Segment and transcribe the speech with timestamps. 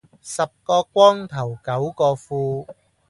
[0.23, 2.67] 十個光頭九個富